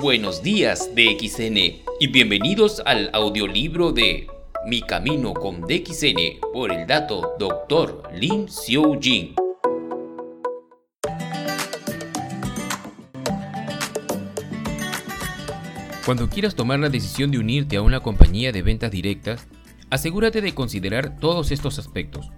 [0.00, 1.56] Buenos días DXN
[1.98, 4.28] y bienvenidos al audiolibro de
[4.64, 8.04] Mi Camino con DXN por el dato Dr.
[8.14, 9.34] Lin Xiu Jin.
[16.06, 19.48] Cuando quieras tomar la decisión de unirte a una compañía de ventas directas,
[19.90, 22.30] asegúrate de considerar todos estos aspectos.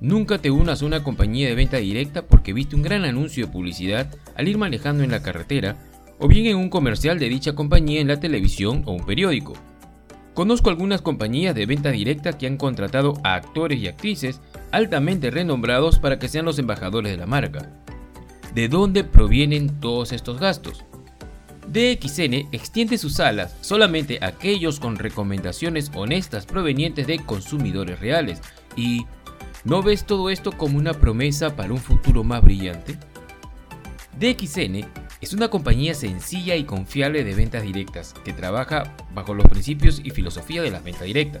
[0.00, 3.52] Nunca te unas a una compañía de venta directa porque viste un gran anuncio de
[3.52, 5.76] publicidad al ir manejando en la carretera
[6.18, 9.54] o bien en un comercial de dicha compañía en la televisión o un periódico.
[10.34, 14.40] Conozco algunas compañías de venta directa que han contratado a actores y actrices
[14.70, 17.70] altamente renombrados para que sean los embajadores de la marca.
[18.54, 20.84] ¿De dónde provienen todos estos gastos?
[21.68, 28.40] DXN extiende sus alas solamente a aquellos con recomendaciones honestas provenientes de consumidores reales
[28.76, 29.06] y
[29.66, 32.96] ¿No ves todo esto como una promesa para un futuro más brillante?
[34.16, 34.86] DXN
[35.20, 40.10] es una compañía sencilla y confiable de ventas directas que trabaja bajo los principios y
[40.10, 41.40] filosofía de la venta directa.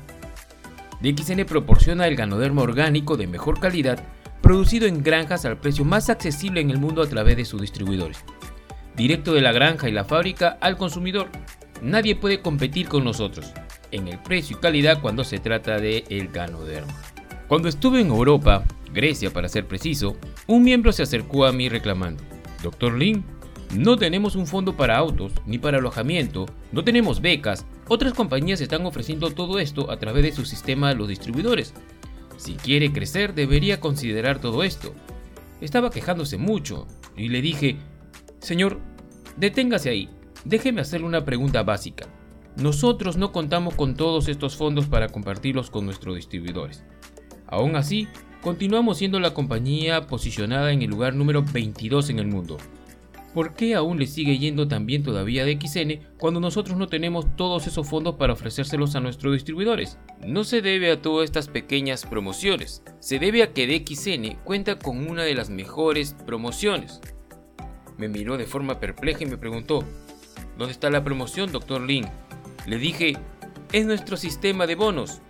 [1.00, 4.02] DXN proporciona el ganodermo orgánico de mejor calidad
[4.40, 8.24] producido en granjas al precio más accesible en el mundo a través de sus distribuidores.
[8.96, 11.28] Directo de la granja y la fábrica al consumidor.
[11.82, 13.52] Nadie puede competir con nosotros
[13.90, 16.92] en el precio y calidad cuando se trata de el ganodermo.
[17.48, 22.24] Cuando estuve en Europa, Grecia para ser preciso, un miembro se acercó a mí reclamando,
[22.62, 23.24] Doctor Lin,
[23.74, 28.86] no tenemos un fondo para autos, ni para alojamiento, no tenemos becas, otras compañías están
[28.86, 31.74] ofreciendo todo esto a través de su sistema de los distribuidores.
[32.36, 34.94] Si quiere crecer debería considerar todo esto.
[35.60, 37.76] Estaba quejándose mucho y le dije,
[38.40, 38.80] Señor,
[39.36, 40.10] deténgase ahí,
[40.44, 42.06] déjeme hacerle una pregunta básica.
[42.56, 46.84] Nosotros no contamos con todos estos fondos para compartirlos con nuestros distribuidores.
[47.46, 48.08] Aún así,
[48.40, 52.56] continuamos siendo la compañía posicionada en el lugar número 22 en el mundo.
[53.36, 57.36] ¿Por qué aún le sigue yendo tan bien todavía de XN cuando nosotros no tenemos
[57.36, 59.98] todos esos fondos para ofrecérselos a nuestros distribuidores?
[60.26, 65.06] No se debe a todas estas pequeñas promociones, se debe a que DXN cuenta con
[65.06, 67.02] una de las mejores promociones.
[67.98, 69.84] Me miró de forma perpleja y me preguntó,
[70.56, 71.82] ¿dónde está la promoción, Dr.
[71.82, 72.06] Lin?
[72.66, 73.18] Le dije,
[73.70, 75.20] es nuestro sistema de bonos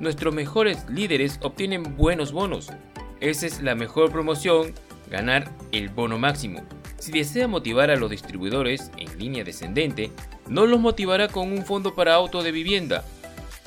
[0.00, 2.72] nuestros mejores líderes obtienen buenos bonos.
[3.20, 4.74] Esa es la mejor promoción,
[5.08, 6.64] ganar el bono máximo.
[7.02, 10.12] Si desea motivar a los distribuidores en línea descendente,
[10.48, 13.02] no los motivará con un fondo para auto de vivienda.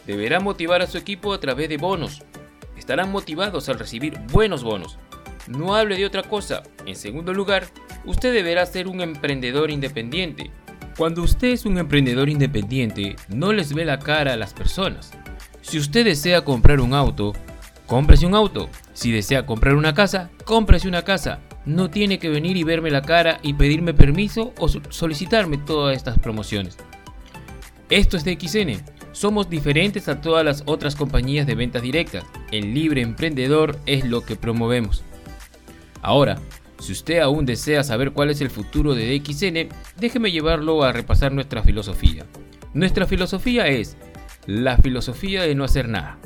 [0.07, 2.24] Deberá motivar a su equipo a través de bonos.
[2.78, 4.97] Estarán motivados al recibir buenos bonos.
[5.50, 6.63] No hable de otra cosa.
[6.85, 7.66] En segundo lugar,
[8.06, 10.51] usted deberá ser un emprendedor independiente.
[10.97, 15.12] Cuando usted es un emprendedor independiente, no les ve la cara a las personas.
[15.62, 17.34] Si usted desea comprar un auto,
[17.85, 18.69] cómprese un auto.
[18.94, 21.41] Si desea comprar una casa, cómprese una casa.
[21.66, 26.20] No tiene que venir y verme la cara y pedirme permiso o solicitarme todas estas
[26.20, 26.78] promociones.
[27.90, 28.84] Esto es de XN.
[29.12, 32.24] Somos diferentes a todas las otras compañías de ventas directas.
[32.52, 35.04] El libre emprendedor es lo que promovemos.
[36.02, 36.38] Ahora,
[36.80, 41.31] si usted aún desea saber cuál es el futuro de DXN, déjeme llevarlo a repasar
[41.31, 42.25] nuestra filosofía.
[42.74, 43.98] Nuestra filosofía es
[44.46, 46.20] la filosofía de no hacer nada.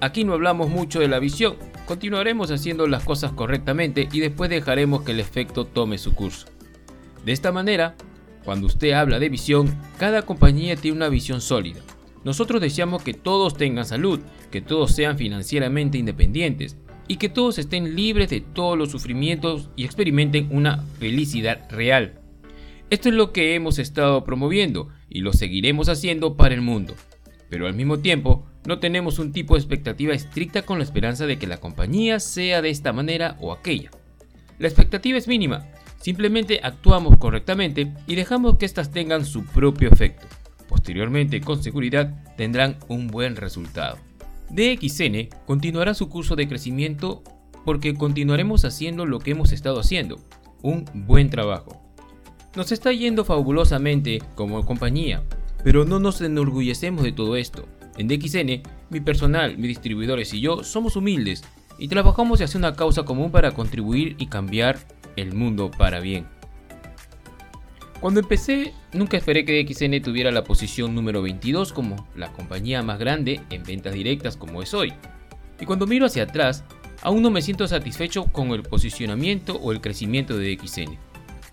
[0.00, 1.56] Aquí no hablamos mucho de la visión,
[1.90, 6.46] continuaremos haciendo las cosas correctamente y después dejaremos que el efecto tome su curso.
[7.24, 7.96] De esta manera,
[8.44, 11.80] cuando usted habla de visión, cada compañía tiene una visión sólida.
[12.22, 14.20] Nosotros deseamos que todos tengan salud,
[14.52, 16.76] que todos sean financieramente independientes
[17.08, 22.20] y que todos estén libres de todos los sufrimientos y experimenten una felicidad real.
[22.88, 26.94] Esto es lo que hemos estado promoviendo y lo seguiremos haciendo para el mundo
[27.50, 31.40] pero al mismo tiempo no tenemos un tipo de expectativa estricta con la esperanza de
[31.40, 33.90] que la compañía sea de esta manera o aquella.
[34.60, 35.66] La expectativa es mínima,
[35.98, 40.28] simplemente actuamos correctamente y dejamos que éstas tengan su propio efecto.
[40.68, 43.98] Posteriormente, con seguridad, tendrán un buen resultado.
[44.50, 47.24] DXN continuará su curso de crecimiento
[47.64, 50.20] porque continuaremos haciendo lo que hemos estado haciendo,
[50.62, 51.82] un buen trabajo.
[52.54, 55.24] Nos está yendo fabulosamente como compañía,
[55.64, 57.66] pero no nos enorgullecemos de todo esto.
[58.00, 61.44] En DXN, mi personal, mis distribuidores y yo somos humildes
[61.78, 64.78] y trabajamos hacia una causa común para contribuir y cambiar
[65.16, 66.26] el mundo para bien.
[68.00, 72.98] Cuando empecé, nunca esperé que DXN tuviera la posición número 22 como la compañía más
[72.98, 74.94] grande en ventas directas como es hoy.
[75.60, 76.64] Y cuando miro hacia atrás,
[77.02, 80.96] aún no me siento satisfecho con el posicionamiento o el crecimiento de DXN.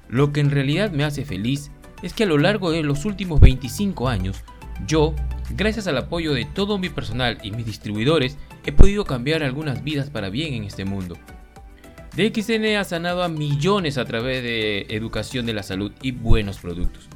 [0.08, 1.72] Lo que en realidad me hace feliz
[2.02, 4.46] es que a lo largo de los últimos 25 años,
[4.86, 5.14] yo,
[5.56, 10.10] gracias al apoyo de todo mi personal y mis distribuidores, he podido cambiar algunas vidas
[10.10, 11.18] para bien en este mundo.
[12.16, 17.08] DXN ha sanado a millones a través de educación de la salud y buenos productos.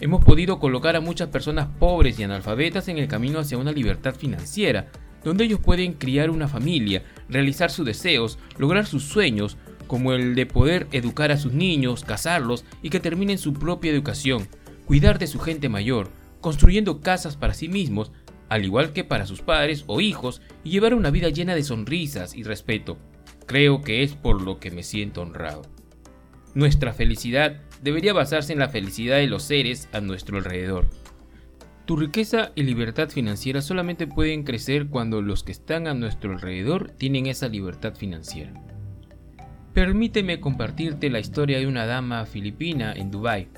[0.00, 4.14] hemos podido colocar a muchas personas pobres y analfabetas en el camino hacia una libertad
[4.14, 4.88] financiera,
[5.22, 9.56] donde ellos pueden criar una familia, realizar sus deseos, lograr sus sueños,
[9.86, 14.46] como el de poder educar a sus niños, casarlos y que terminen su propia educación,
[14.84, 16.10] cuidar de su gente mayor,
[16.44, 18.12] construyendo casas para sí mismos,
[18.50, 22.36] al igual que para sus padres o hijos, y llevar una vida llena de sonrisas
[22.36, 22.98] y respeto.
[23.46, 25.62] Creo que es por lo que me siento honrado.
[26.54, 30.86] Nuestra felicidad debería basarse en la felicidad de los seres a nuestro alrededor.
[31.86, 36.90] Tu riqueza y libertad financiera solamente pueden crecer cuando los que están a nuestro alrededor
[36.90, 38.52] tienen esa libertad financiera.
[39.72, 43.48] Permíteme compartirte la historia de una dama filipina en Dubái.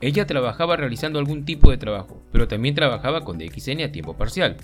[0.00, 4.56] Ella trabajaba realizando algún tipo de trabajo, pero también trabajaba con DXN a tiempo parcial.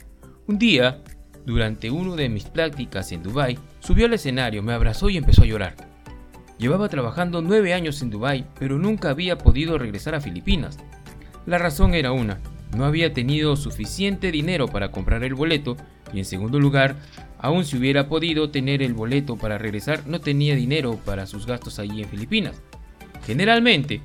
[0.46, 1.02] Un día,
[1.44, 5.46] durante una de mis prácticas en Dubái, subió al escenario, me abrazó y empezó a
[5.46, 5.74] llorar.
[6.58, 10.78] Llevaba trabajando nueve años en Dubái, pero nunca había podido regresar a Filipinas.
[11.44, 12.40] La razón era una,
[12.74, 15.76] no había tenido suficiente dinero para comprar el boleto
[16.12, 16.96] y en segundo lugar,
[17.38, 21.78] aun si hubiera podido tener el boleto para regresar, no tenía dinero para sus gastos
[21.78, 22.62] allí en Filipinas.
[23.26, 24.00] Generalmente,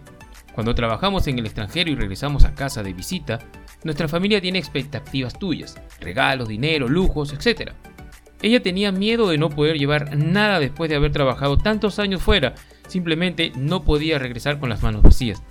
[0.53, 3.39] cuando trabajamos en el extranjero y regresamos a casa de visita,
[3.83, 7.71] nuestra familia tiene expectativas tuyas, regalos, dinero, lujos, etc.
[8.41, 12.55] Ella tenía miedo de no poder llevar nada después de haber trabajado tantos años fuera,
[12.87, 15.41] simplemente no podía regresar con las manos vacías.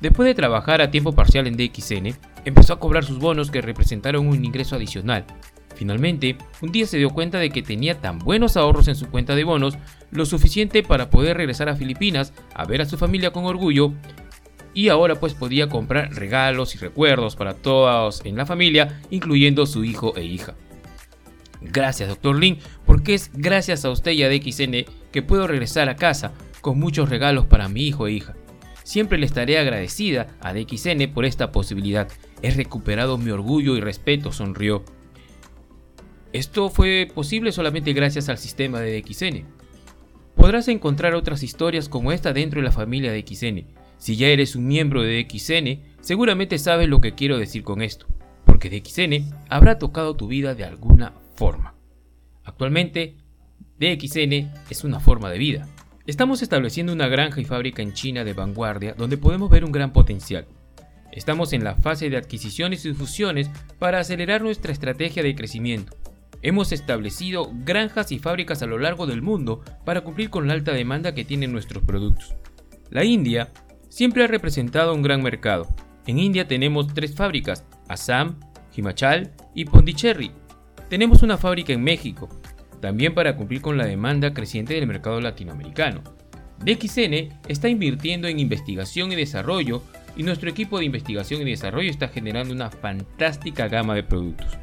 [0.00, 4.28] Después de trabajar a tiempo parcial en DXN, empezó a cobrar sus bonos que representaron
[4.28, 5.24] un ingreso adicional.
[5.74, 9.34] Finalmente, un día se dio cuenta de que tenía tan buenos ahorros en su cuenta
[9.34, 9.76] de bonos,
[10.10, 13.92] lo suficiente para poder regresar a Filipinas a ver a su familia con orgullo,
[14.78, 19.82] y ahora pues podía comprar regalos y recuerdos para todos en la familia, incluyendo su
[19.82, 20.54] hijo e hija.
[21.60, 22.38] Gracias, Dr.
[22.38, 26.78] Lin, porque es gracias a usted y a DXN que puedo regresar a casa con
[26.78, 28.36] muchos regalos para mi hijo e hija.
[28.84, 32.06] Siempre le estaré agradecida a DXN por esta posibilidad.
[32.42, 34.84] He recuperado mi orgullo y respeto, sonrió.
[36.32, 39.44] Esto fue posible solamente gracias al sistema de DXN.
[40.36, 43.77] Podrás encontrar otras historias como esta dentro de la familia de DXN.
[43.98, 48.06] Si ya eres un miembro de DXN, seguramente sabes lo que quiero decir con esto,
[48.46, 51.74] porque DXN habrá tocado tu vida de alguna forma.
[52.44, 53.16] Actualmente,
[53.78, 55.68] DXN es una forma de vida.
[56.06, 59.92] Estamos estableciendo una granja y fábrica en China de vanguardia donde podemos ver un gran
[59.92, 60.46] potencial.
[61.12, 65.96] Estamos en la fase de adquisiciones y fusiones para acelerar nuestra estrategia de crecimiento.
[66.40, 70.72] Hemos establecido granjas y fábricas a lo largo del mundo para cumplir con la alta
[70.72, 72.34] demanda que tienen nuestros productos.
[72.90, 73.50] La India
[73.98, 75.66] siempre ha representado un gran mercado.
[76.06, 78.38] En India tenemos tres fábricas, Assam,
[78.76, 80.30] Himachal y Pondicherry,
[80.88, 82.28] tenemos una fábrica en México,
[82.80, 86.04] también para cumplir con la demanda creciente del mercado latinoamericano.
[86.64, 89.82] DXN está invirtiendo en investigación y desarrollo
[90.16, 94.58] y nuestro equipo de investigación y desarrollo está generando una fantástica gama de productos.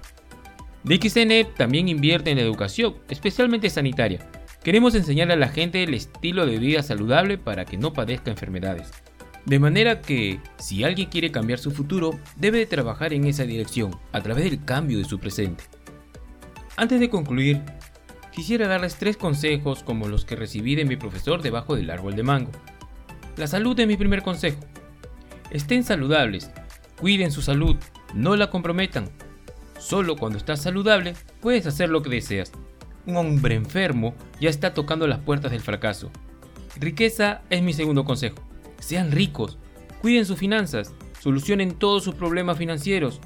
[0.85, 4.29] DXN también invierte en educación, especialmente sanitaria.
[4.63, 8.93] Queremos enseñar a la gente el estilo de vida saludable para que no padezca enfermedades.
[9.45, 13.95] De manera que, si alguien quiere cambiar su futuro, debe de trabajar en esa dirección,
[14.11, 15.63] a través del cambio de su presente.
[16.77, 17.61] Antes de concluir,
[18.31, 22.23] quisiera darles tres consejos como los que recibí de mi profesor debajo del árbol de
[22.23, 22.51] mango.
[23.37, 24.59] La salud es mi primer consejo.
[25.51, 26.49] Estén saludables,
[26.99, 27.75] cuiden su salud,
[28.15, 29.09] no la comprometan.
[29.77, 32.51] Solo cuando estás saludable puedes hacer lo que deseas.
[33.05, 36.09] Un hombre enfermo ya está tocando las puertas del fracaso.
[36.77, 38.44] Riqueza es mi segundo consejo.
[38.79, 39.57] Sean ricos,
[40.01, 43.21] cuiden sus finanzas, solucionen todos sus problemas financieros,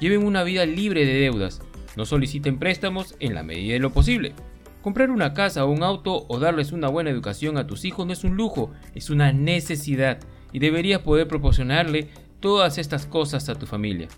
[0.00, 1.60] lleven una vida libre de deudas,
[1.96, 4.34] no soliciten préstamos en la medida de lo posible.
[4.82, 8.12] Comprar una casa o un auto o darles una buena educación a tus hijos no
[8.12, 10.18] es un lujo, es una necesidad
[10.52, 14.08] y deberías poder proporcionarle todas estas cosas a tu familia.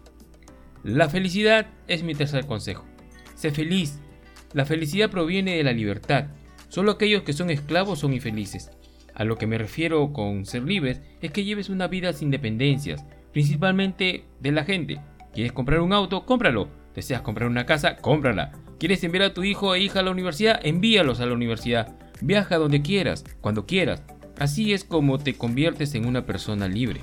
[0.83, 2.85] La felicidad es mi tercer consejo.
[3.35, 4.01] Sé feliz.
[4.53, 6.29] La felicidad proviene de la libertad.
[6.69, 8.71] Solo aquellos que son esclavos son infelices.
[9.17, 13.05] A lo que me refiero con ser libres es que lleves una vida sin dependencias,
[13.33, 15.01] principalmente de la gente.
[15.33, 16.25] ¿Quieres comprar un auto?
[16.25, 17.97] Cómpralo ¿Deseas comprar una casa?
[17.97, 18.53] Cómprala.
[18.79, 20.61] ¿Quieres enviar a tu hijo e hija a la universidad?
[20.65, 21.95] Envíalos a la universidad.
[22.23, 24.03] Viaja donde quieras, cuando quieras.
[24.39, 27.03] Así es como te conviertes en una persona libre.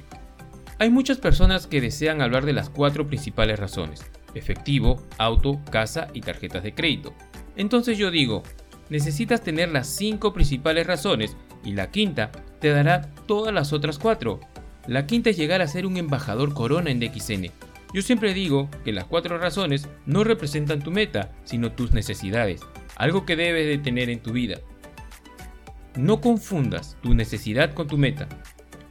[0.80, 4.04] Hay muchas personas que desean hablar de las cuatro principales razones.
[4.34, 7.14] Efectivo, auto, casa y tarjetas de crédito.
[7.56, 8.42] Entonces yo digo,
[8.90, 14.40] necesitas tener las cinco principales razones y la quinta te dará todas las otras cuatro.
[14.88, 17.52] La quinta es llegar a ser un embajador corona en DXN
[17.94, 22.62] yo siempre digo que las cuatro razones no representan tu meta, sino tus necesidades,
[22.96, 24.60] algo que debes de tener en tu vida.
[25.96, 28.28] No confundas tu necesidad con tu meta.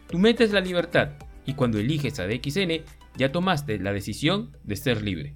[0.09, 1.11] Tu meta es la libertad,
[1.45, 2.85] Y cuando eliges a DXN,
[3.17, 5.35] ya tomaste la decisión de ser libre.